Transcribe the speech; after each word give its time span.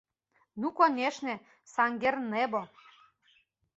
Ну 0.59 0.67
конешне, 0.77 1.35
Саҥгернэбо! 1.73 2.61